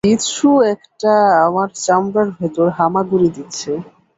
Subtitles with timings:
[0.07, 1.13] কিছু একটা
[1.45, 3.71] আমার চামড়ার ভেতর হামাগুড়ি দিচ্ছে।